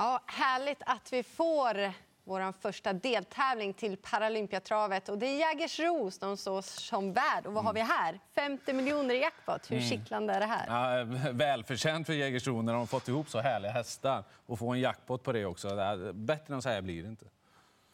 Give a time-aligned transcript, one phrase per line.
[0.00, 1.92] Ja, härligt att vi får
[2.24, 5.08] vår första deltävling till Paralympiatravet.
[5.08, 7.46] Och det är Jägersro som står som värd.
[7.46, 8.20] Och vad har vi här?
[8.34, 9.70] 50 miljoner i jackpot.
[9.70, 9.90] Hur mm.
[9.90, 10.66] kittlande är det här?
[10.66, 14.24] Ja, välförtjänt för Jägersro när de fått ihop så härliga hästar.
[14.46, 15.68] Och få en jackpot på det också.
[16.14, 17.26] Bättre än så här blir det inte.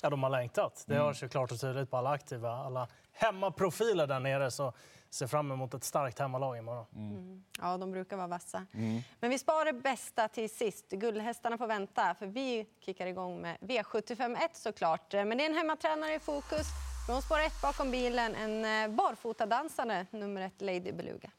[0.03, 0.85] Ja, de har längtat.
[0.87, 1.07] Det mm.
[1.07, 2.51] hörs ju klart och tydligt på alla aktiva.
[2.51, 4.51] Alla hemmaprofiler där nere.
[4.51, 4.73] Så
[5.11, 6.87] ser fram emot ett starkt hemmalag imorgon.
[6.95, 7.11] Mm.
[7.11, 7.45] Mm.
[7.61, 8.67] Ja, de brukar vara vassa.
[8.75, 9.03] Mm.
[9.21, 10.91] Men vi sparar det bästa till sist.
[10.91, 15.13] Guldhästarna får vänta, för vi kickar igång med V751 såklart.
[15.13, 16.67] Men det är en hemmatränare i fokus.
[17.07, 21.31] Från spår 1 bakom bilen, en eh, barfotadansande, nummer ett Lady Beluga.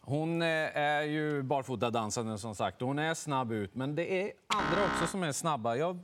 [0.00, 2.80] Hon eh, är ju barfotadansande som sagt.
[2.80, 5.76] Hon är snabb ut, men det är andra också som är snabba.
[5.76, 5.98] Jag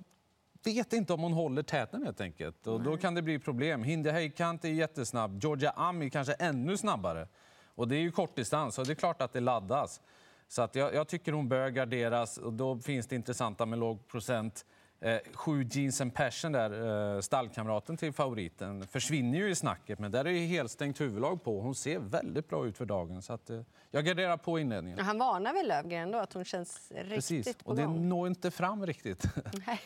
[0.75, 2.67] vet inte om hon håller täten helt enkelt.
[2.67, 3.83] Och då kan det bli problem.
[3.83, 5.39] Hinde Heikant är jättesnabb.
[5.43, 7.29] Georgia Ami kanske ännu snabbare.
[7.75, 10.01] Och det är ju kortdistans och det är klart att det laddas.
[10.49, 14.09] Så att jag, jag, tycker hon bör garderas och då finns det intressanta med låg
[14.09, 14.65] procent.
[15.01, 19.99] Eh, sju Jeans and Passion, där, eh, stallkamraten till favoriten, försvinner ju i snacket.
[19.99, 21.61] Men där är det helstängt huvudlag på.
[21.61, 23.23] Hon ser väldigt bra ut för dagen.
[23.23, 23.61] Så att, eh,
[23.91, 24.99] jag garderar på inledningen.
[24.99, 27.57] Han varnar väl Lövgren då, att hon känns riktigt Precis.
[27.65, 29.25] Och det når inte fram riktigt.
[29.67, 29.81] Nej.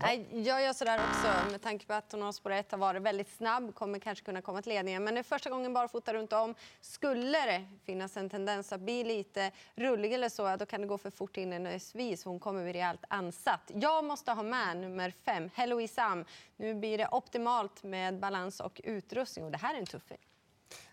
[0.00, 3.30] Jag gör sådär också med tanke på att hon har spår ett har varit väldigt
[3.30, 5.04] snabb, kommer kanske kunna komma till ledningen.
[5.04, 6.54] Men det är första gången barfota runt om.
[6.80, 10.98] Skulle det finnas en tendens att bli lite rullig eller så, då kan det gå
[10.98, 12.24] för fort inledningsvis.
[12.24, 13.70] Hon kommer bli rejält ansatt.
[13.74, 16.24] Jag måste ha med nummer 5, Hello Isam.
[16.56, 20.27] Nu blir det optimalt med balans och utrustning och det här är en tuffing.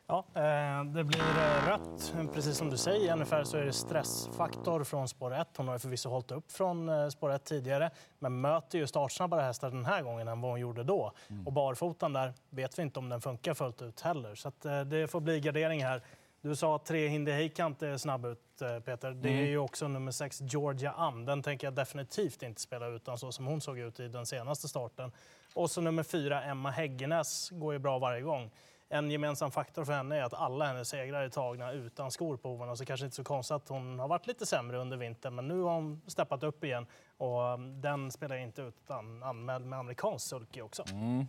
[0.08, 2.14] Ja, eh, det blir eh, rött.
[2.34, 5.48] Precis som du säger, ungefär så är det stressfaktor från spår 1.
[5.58, 9.72] Hon har förvisso hållit upp från eh, spår 1 tidigare, men möter ju startsnabbare hästar
[9.72, 11.11] den här gången än vad hon gjorde då.
[11.30, 11.48] Mm.
[11.48, 14.36] Och barfotan där vet vi inte om den funkar fullt ut heller.
[14.36, 14.52] Så
[14.86, 16.02] det får bli gardering här.
[16.42, 18.39] Du sa att tre Hindi Heikant är snabb ut,
[18.86, 19.11] Peter.
[19.11, 19.45] Det är mm.
[19.45, 21.26] ju också nummer sex Georgia Am.
[21.26, 24.67] Den tänker jag definitivt inte spela utan så som hon såg ut i den senaste
[24.67, 25.11] starten.
[25.53, 28.52] Och så nummer fyra Emma Häggenäs går ju bra varje gång
[28.90, 32.50] en gemensam faktor för henne är att alla hennes segrar är tagna utan skor på
[32.50, 32.76] hovarna.
[32.76, 35.36] Så kanske inte så konstigt att hon har varit lite sämre under vintern.
[35.36, 36.88] Men nu har hon steppat upp igen
[37.18, 40.84] och um, den spelar inte ut utan anmäld med amerikansk sulky också.
[40.92, 41.26] Mm.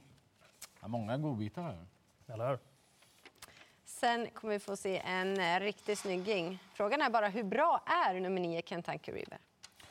[0.81, 1.87] Ja, många godbitar här.
[2.35, 2.59] Eller hur?
[3.85, 6.59] Sen kommer vi få se en eh, riktig snygging.
[6.75, 9.39] Frågan är bara hur bra är nummer 9 Kentucky River?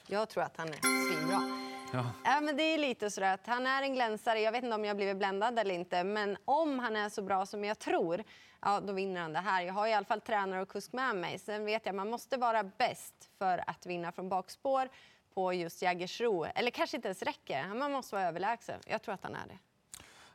[0.07, 1.64] Jag tror att han är svinbra.
[1.93, 2.05] Ja.
[2.23, 2.41] ja.
[2.41, 4.39] men det är lite så att han är en glänsare.
[4.39, 6.03] Jag vet inte om jag blivit bländad eller inte.
[6.03, 8.23] Men om han är så bra som jag tror,
[8.61, 9.61] ja, då vinner han det här.
[9.61, 11.39] Jag har i alla fall tränare och kusk med mig.
[11.39, 14.89] Sen vet jag att man måste vara bäst för att vinna från bakspår
[15.33, 16.45] på just Jägersro.
[16.55, 17.67] Eller kanske inte ens räcker.
[17.67, 18.79] Man måste vara överlägsen.
[18.85, 19.57] Jag tror att han är det.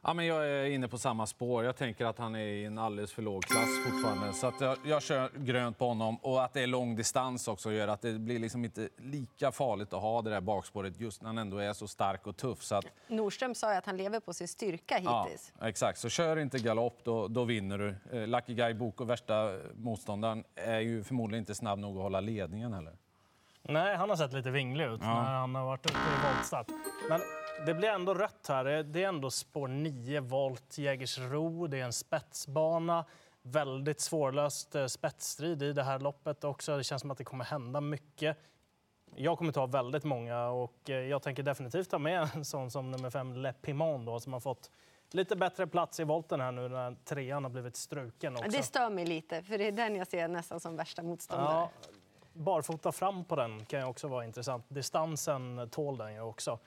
[0.02, 1.64] Ja, men jag är inne på samma spår.
[1.64, 4.32] Jag tänker att han är i en alldeles för låg klass fortfarande.
[4.32, 6.16] Så att jag, jag kör grönt på honom.
[6.16, 9.92] Och att det är lång distans också gör att det blir liksom inte lika farligt
[9.92, 12.62] att ha det där bakspåret just när han ändå är så stark och tuff.
[12.62, 12.84] Så att...
[13.08, 15.52] Nordström sa att han lever på sin styrka hittills.
[15.60, 17.94] Ja, exakt, så kör inte galopp, då, då vinner du.
[18.12, 22.72] Eh, Lucky Guy Boko, värsta motståndaren, är ju förmodligen inte snabb nog att hålla ledningen
[22.72, 22.92] heller.
[23.62, 25.22] Nej, han har sett lite vinglig ut ja.
[25.22, 26.66] när han har varit ute i voltstart.
[27.08, 27.20] Men
[27.66, 28.64] det blir ändå rött här.
[28.64, 31.66] Det är ändå spår 9 volt Jägersro.
[31.66, 33.04] Det är en spetsbana.
[33.42, 36.76] Väldigt svårlöst eh, spetsstrid i det här loppet också.
[36.76, 38.36] Det känns som att det kommer hända mycket.
[39.14, 42.90] Jag kommer ta väldigt många och eh, jag tänker definitivt ta med en sån som
[42.90, 44.70] nummer 5 Le Pimon då, som har fått
[45.10, 48.50] lite bättre plats i volten här nu när trean har blivit struken också.
[48.50, 51.54] Det stör mig lite, för det är den jag ser nästan som värsta motståndare.
[51.54, 51.70] Ja,
[52.32, 54.64] barfota fram på den kan ju också vara intressant.
[54.68, 56.58] Distansen tål den ju också.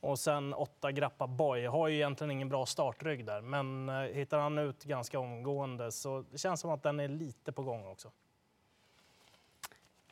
[0.00, 1.66] Och sen åtta Grappa Boy.
[1.66, 6.24] Har ju egentligen ingen bra startrygg där, men eh, hittar han ut ganska omgående så
[6.30, 8.12] det känns som att den är lite på gång också.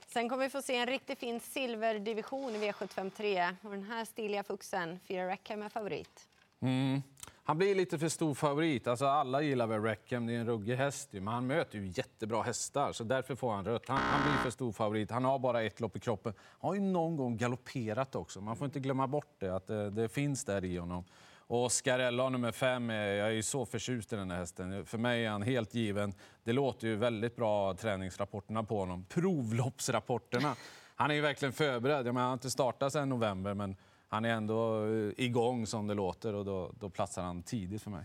[0.06, 3.56] Sen kommer vi få se en riktigt fin silverdivision i V753.
[3.62, 6.28] Och den här stiliga fuxen, Fira Rackham är favorit.
[6.60, 7.03] Mm.
[7.48, 8.86] Han blir lite för stor favorit.
[8.86, 11.09] Alltså alla gillar väl Reckham, det är en ruggig häst.
[11.12, 13.88] Men han möter ju jättebra hästar, så därför får han rött.
[13.88, 15.10] Han, han, blir för stor favorit.
[15.10, 16.34] Han har bara ett lopp i kroppen.
[16.39, 18.41] Han har ju någon gång galopperat också.
[18.41, 21.04] Man får inte glömma bort det, att det, det finns där i honom.
[21.36, 24.86] Och Scarella nummer fem, eh, jag är så förtjust i den här hästen.
[24.86, 26.15] För mig är han helt given.
[26.44, 29.04] Det låter ju väldigt bra, träningsrapporterna på honom.
[29.04, 30.56] Provloppsrapporterna.
[30.94, 32.06] Han är ju verkligen förberedd.
[32.06, 33.77] Jag menar, han har inte startat sedan november, men
[34.09, 37.91] han är ändå eh, igång som det låter och då, då platsar han tidigt för
[37.91, 38.05] mig.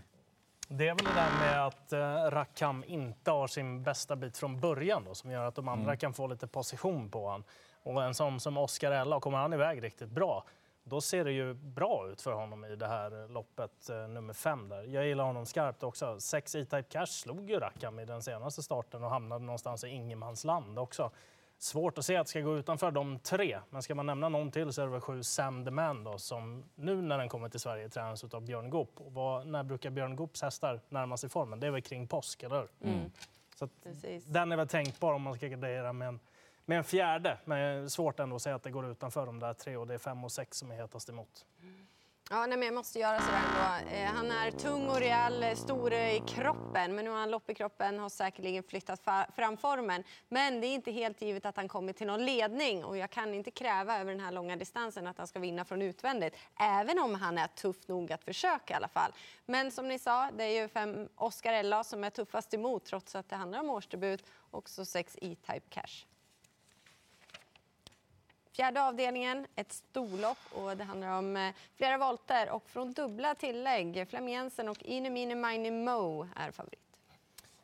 [0.68, 4.60] Det är väl det där med att eh, Rakam inte har sin bästa bit från
[4.60, 5.96] början då, som gör att de andra mm.
[5.96, 7.44] kan få lite position på honom.
[7.82, 10.44] Och en sån som Oscar Ella, kommer han iväg riktigt bra,
[10.84, 14.68] då ser det ju bra ut för honom i det här loppet eh, nummer fem.
[14.68, 14.82] Där.
[14.82, 16.20] Jag gillar honom skarpt också.
[16.20, 20.78] Sex E-Type Cash slog ju Rakam i den senaste starten och hamnade någonstans i ingenmansland
[20.78, 21.10] också.
[21.64, 24.50] Svårt att se att det ska gå utanför de tre, men ska man nämna någon
[24.50, 27.48] till så är det väl sju Sam the Man då, som nu när den kommer
[27.48, 29.00] till Sverige tränas av Björn Goop.
[29.00, 31.60] Och vad, när brukar Björn Goops hästar närma sig formen?
[31.60, 32.68] Det är väl kring påsk, eller hur?
[32.90, 33.10] Mm.
[33.56, 33.68] Så
[34.26, 36.20] den är väl tänkbar om man ska gardera med en,
[36.64, 37.38] med en fjärde.
[37.44, 39.98] Men svårt ändå att säga att det går utanför de där tre och det är
[39.98, 41.46] fem och sex som är hetast emot.
[42.30, 43.96] Ja, nej, men jag måste göra sådär ändå.
[43.96, 47.50] Eh, han är tung och rejäl, eh, stor i kroppen, men nu har han lopp
[47.50, 49.00] i kroppen har säkerligen flyttat
[49.36, 50.04] fram formen.
[50.28, 53.34] Men det är inte helt givet att han kommer till någon ledning och jag kan
[53.34, 57.14] inte kräva över den här långa distansen att han ska vinna från utvändigt, även om
[57.14, 59.12] han är tuff nog att försöka i alla fall.
[59.46, 63.14] Men som ni sa, det är ju fem Oscar Ella som är tuffast emot trots
[63.14, 66.13] att det handlar om årsdebut, också sex E-Type Cash.
[68.56, 74.06] Fjärde avdelningen, ett storlopp och det handlar om eh, flera volter och från dubbla tillägg.
[74.08, 76.80] Flem Jensen och Inemine Mine Mo är favorit.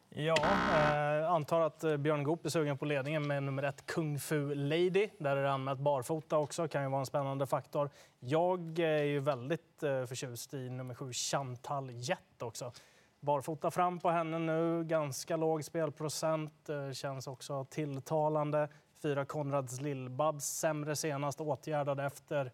[0.09, 0.37] Ja,
[0.75, 4.55] eh, antar att eh, Björn Goop är sugen på ledningen med nummer ett Kung Fu
[4.55, 5.09] Lady.
[5.19, 7.91] Där är det anmält barfota också, kan ju vara en spännande faktor.
[8.19, 12.73] Jag eh, är ju väldigt eh, förtjust i nummer sju Chantal Jett också.
[13.21, 18.69] Barfota fram på henne nu, ganska låg spelprocent, eh, känns också tilltalande.
[19.03, 22.53] Fyra Konrads Lillbabs, sämre senast, åtgärdad efter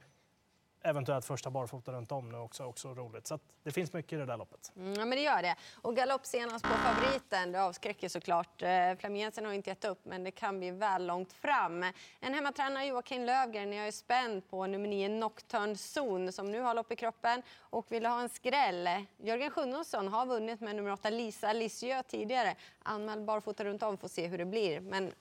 [0.87, 3.26] eventuellt första barfota runt om nu också, också roligt.
[3.26, 4.72] Så det finns mycket i det där loppet.
[4.76, 5.56] Mm, ja, men det gör det.
[5.82, 8.62] Och galopp senast på favoriten, det avskräcker såklart.
[8.62, 11.82] Eh, Flamiensen har inte gett upp, men det kan bli väl långt fram.
[12.20, 16.75] En hemmatränare, Joakim Lövgren, jag är spänd på nummer 9 Nocturne Zone, som nu har
[16.75, 18.88] lopp i kroppen och vill ha en skräll.
[19.16, 22.54] Jörgen Sjunnesson har vunnit med nummer 8 Lisa Lisieux tidigare.
[22.82, 24.81] Anmäld barfota runt om, får se hur det blir.
[24.81, 25.12] Men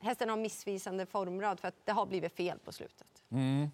[0.00, 3.24] hästen har missvisande formrad för att det har blivit fel på slutet.
[3.30, 3.70] Mm.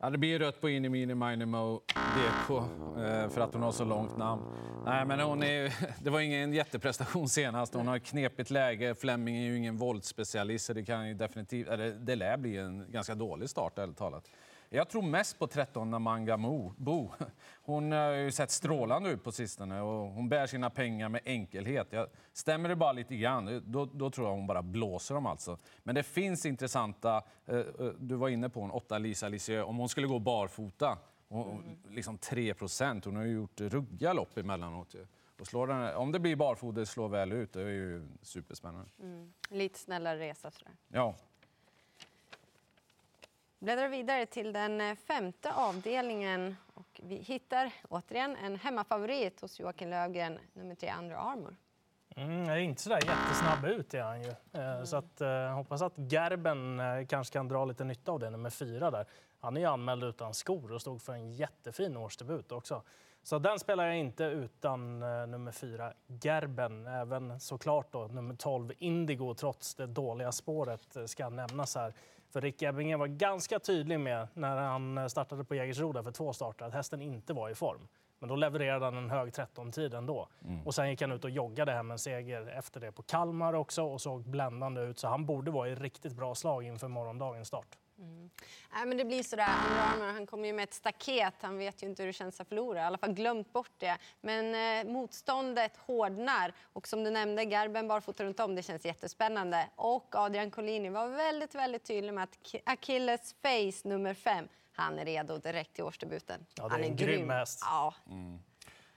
[0.00, 4.16] Ja, det blir rött på Inimini Minimo DK eh, för att hon har så långt
[4.16, 4.42] namn.
[4.84, 5.74] Nej, men hon är,
[6.04, 7.74] det var ingen jätteprestation senast.
[7.74, 8.94] Hon har ett knepigt läge.
[8.94, 12.92] Fleming är ju ingen våldsspecialist så det kan ju definitivt, eller det lär bli en
[12.92, 14.30] ganska dålig start ärligt talat.
[14.70, 16.36] Jag tror mest på 13 Namanga
[16.76, 17.12] Bo.
[17.62, 21.86] Hon har ju sett strålande ut på sistone och hon bär sina pengar med enkelhet.
[21.90, 25.58] Jag, stämmer det bara lite grann, då, då, tror jag hon bara blåser dem alltså.
[25.82, 27.64] Men det finns intressanta, eh, eh
[27.98, 30.98] du var inne på en 8 Lisa Lisieux, om hon skulle gå barfota,
[31.28, 31.46] och,
[31.90, 33.04] liksom 3 procent.
[33.04, 34.94] Hon har ju gjort ruggiga lopp emellanåt.
[35.40, 38.90] Och slår den, om det blir barfota slår väl ut, det är ju superspännande.
[39.02, 39.32] Mm.
[39.50, 40.74] Lite snällare resa sådär.
[40.88, 41.14] Ja
[43.58, 49.90] bläddrar vidare till den eh, femte avdelningen och vi hittar återigen en hemmafavorit hos Joakim
[49.90, 51.56] Lövgren, nummer tre Under Armour.
[52.16, 54.34] Mm, är inte så där jättesnabb ut är han ju.
[54.52, 54.86] Mm.
[54.86, 58.50] Så att, eh, hoppas att Gerben eh, kanske kan dra lite nytta av det, nummer
[58.50, 59.06] fyra där.
[59.40, 62.82] Han är ju anmäld utan skor och stod för en jättefin årsdebut också.
[63.22, 65.92] Så den spelar jag inte utan eh, nummer fyra
[66.22, 66.86] Gerben.
[66.86, 71.94] Även såklart då nummer 12 Indigo trots det dåliga spåret ska nämnas här.
[72.30, 76.64] För Rick Ebbinge var ganska tydlig med när han startade på Jägersro för två starter
[76.64, 77.88] att hästen inte var i form.
[78.18, 80.28] Men då levererade han en hög 13-tid ändå.
[80.44, 80.66] Mm.
[80.66, 83.82] Och sen gick han ut och joggade hem en seger efter det på Kalmar också
[83.82, 84.98] och såg bländande ut.
[84.98, 87.78] Så han borde vara i riktigt bra slag inför morgondagens start.
[87.98, 88.30] Mm.
[88.72, 89.48] Nej, men det blir sådär.
[89.92, 91.34] Armour, han kommer ju med ett staket.
[91.40, 92.80] Han vet ju inte hur det känns att förlora.
[92.80, 93.98] I alla fall glömt bort det.
[94.20, 94.54] Men
[94.86, 96.52] eh, motståndet hårdnar.
[96.72, 98.54] Och som du nämnde, Garben barfota runt om.
[98.54, 99.68] Det känns jättespännande.
[99.76, 105.04] Och Adrian Collini var väldigt, väldigt tydlig med att Achilles face nummer fem, han är
[105.04, 106.46] redo direkt till årsdebuten.
[106.54, 107.60] Ja, det är han är en grym häst.
[107.62, 107.94] Ja.
[108.06, 108.38] Mm.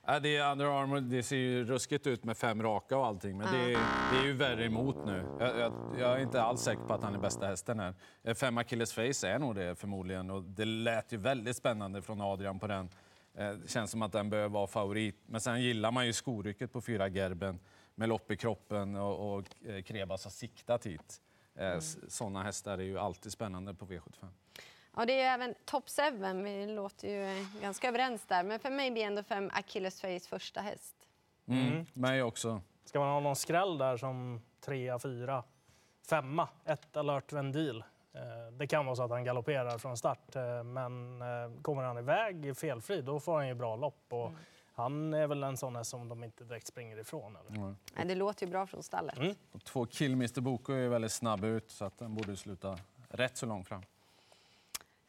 [0.06, 3.38] Ja, det är Under Armour, det ser ju ruskigt ut med fem raka och allting,
[3.38, 3.80] men det, är,
[4.12, 5.26] det är ju värre emot nu.
[5.40, 7.96] Jag, jag, jag, är inte alls säker på att han är bästa hästen här.
[8.24, 12.22] Eh, fem Achilles Face är nog det förmodligen och det lät ju väldigt spännande från
[12.22, 12.90] Adrian på den.
[13.34, 15.16] Det eh, känns som att den behöver vara favorit.
[15.26, 17.60] Men sen gillar man ju skorycket på fyra Gerben
[17.96, 21.22] med lopp i kroppen och, och eh, Krebas har siktat hit.
[21.56, 21.82] Mm.
[22.08, 24.28] Sådana hästar är ju alltid spännande på V75.
[24.96, 26.44] Ja, det är även top 7.
[26.44, 28.44] Vi låter ju ganska överens där.
[28.44, 30.96] Men för mig blir ändå fem Achilles Face första häst.
[31.48, 31.68] Mm.
[31.68, 31.86] mm.
[31.94, 32.62] Mig också.
[32.86, 35.44] Ska man ha någon skräll där som trea, fyra,
[36.10, 37.84] femma, ett alert Vendil?
[38.14, 41.98] Eh, det kan vara så att han galopperar från start, eh, men eh, kommer han
[41.98, 44.06] iväg felfri då får han ju bra lopp.
[44.10, 44.40] Och mm.
[44.74, 47.36] Han är väl en sån som de inte direkt springer ifrån.
[47.36, 47.58] Eller?
[47.58, 47.76] Mm.
[47.96, 49.18] Nej, det låter ju bra från stallet.
[49.18, 49.36] Mm.
[49.64, 52.78] två Killmister Boko är väldigt snabb ut så att den borde sluta
[53.10, 53.82] rätt så långt fram.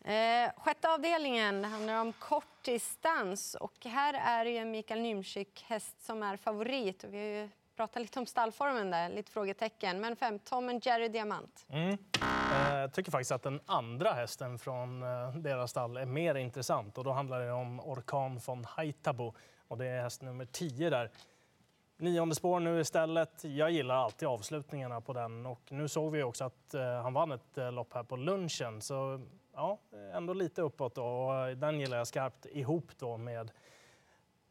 [0.04, 3.54] Eh, sjätte avdelningen handlar om kortdistans.
[3.54, 7.04] Och här är det Mikael Nymczyk häst som är favorit.
[7.04, 10.00] Och vi har ju pratat lite om stallformen där, lite frågetecken.
[10.00, 11.66] Men fem, Tom and Jerry Diamant.
[11.68, 11.98] Mm.
[12.52, 16.98] Eh, jag tycker faktiskt att den andra hästen från eh, deras stall är mer intressant.
[16.98, 19.34] Och då handlar det om Orkan von Haitabo.
[19.68, 21.10] Och det är häst nummer 10 där.
[21.96, 23.44] Nionde spår nu istället.
[23.44, 27.32] Jag gillar alltid avslutningarna på den och nu såg vi också att eh, han vann
[27.32, 28.80] ett lopp här på lunchen.
[28.80, 29.20] Så
[29.54, 29.78] ja,
[30.12, 31.04] ändå lite uppåt då.
[31.04, 33.50] och eh, den gillar jag skarpt ihop då med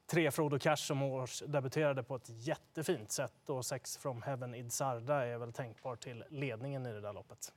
[0.08, 5.26] tre Frodo Cash som års debuterade på ett jättefint sätt och sex From Heaven Idzarda
[5.26, 7.54] är väl tänkbar till ledningen i det där loppet.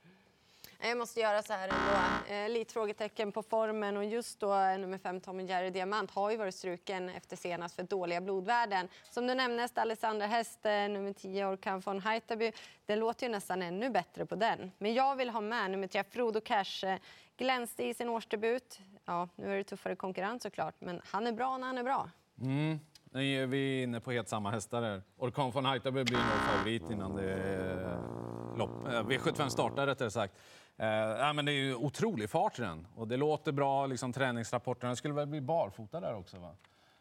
[0.85, 2.33] Eh, jag måste göra så här ändå.
[2.33, 6.31] Eh, lite frågetecken på formen och just då eh, nummer fem Tommy Jerry Diamant har
[6.31, 8.87] ju varit struken efter senast för dåliga blodvärden.
[9.11, 12.51] Som du nämnde, Alexander Häst, eh, nummer 10 Orkan von Heiterby.
[12.85, 14.71] Det låter ju nästan ännu bättre på den.
[14.77, 16.97] Men jag vill ha med nummer 3 Frodo Cash.
[17.37, 18.79] Glänste i sin årsdebut.
[19.05, 22.09] Ja, nu är det tuffare konkurrens såklart, men han är bra när han är bra.
[22.41, 22.79] Mm.
[23.11, 25.01] Nu är vi inne på helt samma hästar här.
[25.17, 27.35] Orkan von Heiterby blir nog favorit innan det
[28.57, 28.87] lopp.
[28.87, 30.33] V75 startar rättare sagt.
[30.77, 32.87] Eh, men det är ju otrolig fart i den.
[32.95, 34.89] Och det låter bra, liksom, träningsrapporterna.
[34.89, 36.39] Det skulle väl bli barfota där också?
[36.39, 36.55] Va?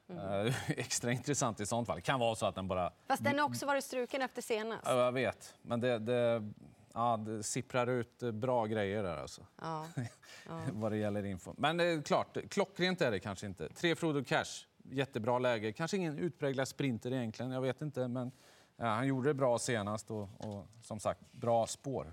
[0.08, 0.46] Mm.
[0.46, 1.96] Eh, extra intressant i sånt fall.
[1.96, 2.92] Det kan vara så att den bara...
[3.06, 4.82] Fast den har också varit struken efter senast.
[4.86, 5.54] Ja, jag vet.
[5.62, 6.52] Men det, det,
[6.94, 9.46] ja, det sipprar ut bra grejer där alltså.
[9.60, 9.86] Ja.
[10.48, 10.60] Ja.
[10.72, 11.54] Vad det gäller info.
[11.56, 13.68] Men det är klart, klockrent är det kanske inte.
[13.68, 15.72] Tre Frodo Cash, jättebra läge.
[15.72, 18.08] Kanske ingen utpräglad sprinter egentligen, jag vet inte.
[18.08, 18.30] Men
[18.76, 22.12] ja, han gjorde det bra senast och, och som sagt, bra spår.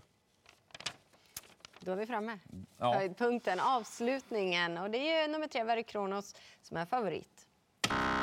[1.85, 2.39] Då är vi framme.
[2.77, 2.93] Ja.
[2.93, 4.77] Höjdpunkten, avslutningen.
[4.77, 7.47] Och det är ju nummer tre, Very Kronos, som är favorit.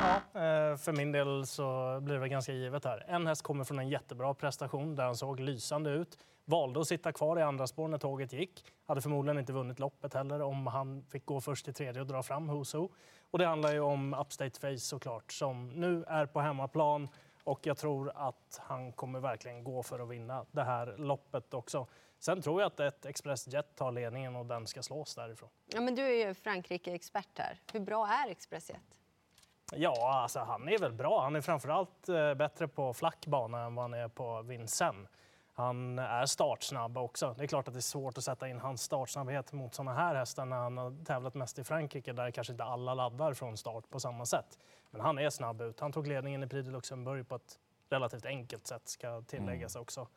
[0.01, 3.05] Ja, eh, för min del så blir det ganska givet här.
[3.07, 6.17] En häst kommer från en jättebra prestation där han såg lysande ut.
[6.45, 8.65] Valde att sitta kvar i andra spår när tåget gick.
[8.85, 12.23] Hade förmodligen inte vunnit loppet heller om han fick gå först i tredje och dra
[12.23, 12.89] fram Huso.
[13.31, 17.07] Och det handlar ju om Upstate Face såklart som nu är på hemmaplan
[17.43, 21.87] och jag tror att han kommer verkligen gå för att vinna det här loppet också.
[22.19, 25.49] Sen tror jag att ett Expressjet tar ledningen och den ska slås därifrån.
[25.65, 27.59] Ja, men du är ju Frankrike-expert här.
[27.73, 28.81] Hur bra är Expressjet?
[29.75, 31.21] Ja, alltså han är väl bra.
[31.21, 35.09] Han är framförallt eh, bättre på flack bana än vad han är på Vincennes.
[35.53, 37.35] Han är startsnabb också.
[37.37, 40.15] Det är klart att det är svårt att sätta in hans startsnabbhet mot sådana här
[40.15, 43.89] hästar när han har tävlat mest i Frankrike där kanske inte alla laddar från start
[43.89, 44.59] på samma sätt.
[44.91, 45.79] Men han är snabb ut.
[45.79, 47.59] Han tog ledningen i Prix de Luxemburg på ett
[47.89, 49.81] relativt enkelt sätt ska tilläggas mm.
[49.81, 50.07] också.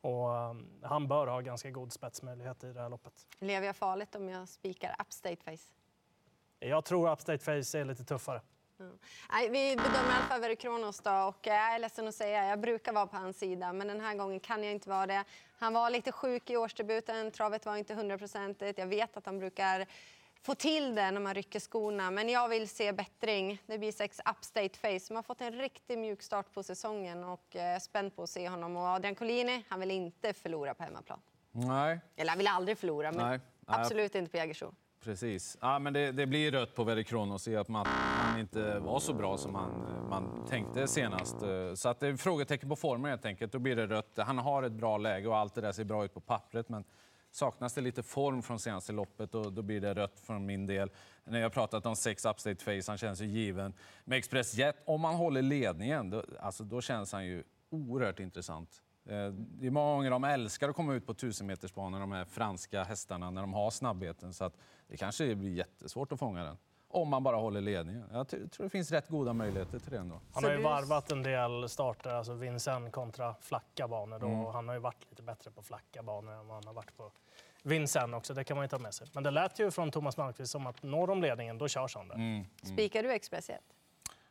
[0.00, 3.26] Och um, han bör ha ganska god spetsmöjlighet i det här loppet.
[3.38, 5.72] Lever jag farligt om jag spikar Upstate Face?
[6.58, 8.40] Jag tror Upstate Face är lite tuffare.
[8.80, 8.98] Mm.
[9.32, 13.06] Nej, vi bedömer Alfa Verikronos då och jag är ledsen att säga, jag brukar vara
[13.06, 15.24] på hans sida men den här gången kan jag inte vara det.
[15.58, 18.78] Han var lite sjuk i årsdebuten, travet var inte hundraprocentigt.
[18.78, 19.86] Jag vet att han brukar
[20.42, 22.10] få till det när man rycker skorna.
[22.10, 23.62] Men jag vill se bättring.
[23.66, 27.56] Det blir sex upstate face som har fått en riktigt mjuk start på säsongen och
[27.56, 28.76] eh, spänd på att se honom.
[28.76, 31.20] Och Adrian Collini, han vill inte förlora på hemmaplan.
[31.52, 32.00] Nej.
[32.16, 33.40] Eller han vill aldrig förlora, men Nej.
[33.66, 34.74] absolut inte på Jägersro.
[35.04, 35.58] Precis.
[35.60, 37.86] Ja, men det, det blir rött på Verikronos i att man,
[38.24, 39.70] man, inte var så bra som man,
[40.10, 41.36] man tänkte senast.
[41.74, 43.52] Så att det är frågetecken på formen helt enkelt.
[43.52, 44.12] Då blir det rött.
[44.16, 46.68] Han har ett bra läge och allt det där ser bra ut på pappret.
[46.68, 46.84] Men
[47.30, 50.90] saknas det lite form från senaste loppet och då blir det rött från min del.
[51.24, 53.74] När jag pratat om sex upstate face, han känns ju given.
[54.04, 58.82] Med Express Jet, om man håller ledningen, då, alltså, då känns han ju oerhört intressant.
[59.04, 62.84] Eh, det är många gånger de älskar att komma ut på 1000-metersbanan, de här franska
[62.84, 64.34] hästarna, när de har snabbheten.
[64.34, 64.56] Så att
[64.88, 66.56] det kanske blir jättesvårt att fånga den.
[66.90, 68.04] Om man bara håller ledningen.
[68.12, 70.20] Jag tror det finns rätt goda möjligheter till det ändå.
[70.34, 74.18] Han har ju varvat en del starter, alltså Vincennes kontra flacka banor.
[74.18, 74.26] Då.
[74.26, 74.44] Mm.
[74.44, 77.12] Han har ju varit lite bättre på flacka banor än vad han har varit på
[77.62, 78.34] Vincennes också.
[78.34, 79.06] Det kan man ju ta med sig.
[79.12, 82.08] Men det lät ju från Thomas Malmqvist som att når de ledningen, då körs han
[82.08, 82.14] det.
[82.14, 82.34] Mm.
[82.34, 82.46] Mm.
[82.62, 83.60] Spikar du Express 1?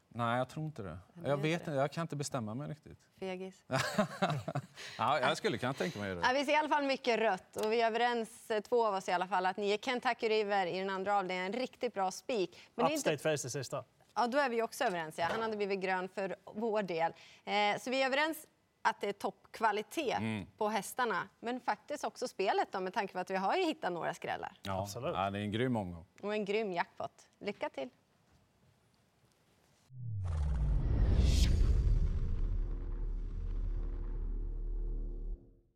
[0.10, 0.98] Nej, jag tror inte det.
[1.26, 2.98] Jag, vet inte, jag kan inte bestämma mig riktigt.
[3.20, 3.64] Fegis.
[4.98, 6.22] ja, jag skulle kunna tänka mig det.
[6.22, 8.94] Ja, vi ser i alla fall mycket rött och vi är överens, eh, två av
[8.94, 11.54] oss i alla fall, att ni är Kentucky River i den andra avdelningen.
[11.54, 12.58] En riktigt bra spik.
[12.76, 13.24] Men Upstate inte...
[13.38, 13.84] Face i sista.
[14.16, 15.18] Ja, då är vi också överens.
[15.18, 15.28] Ja.
[15.32, 17.14] Han hade blivit grön för vår del.
[17.46, 18.48] Eh, så vi är överens
[18.82, 20.46] att det är toppkvalitet mm.
[20.58, 21.30] på hästarna.
[21.40, 24.52] Men faktiskt också spelet då, med tanke på att vi har ju hittat några skrällar.
[24.64, 25.16] Ja, Absolut.
[25.16, 26.06] Ja, det är en grym omgång.
[26.22, 27.28] Och en grym jackpot.
[27.40, 27.90] Lycka till!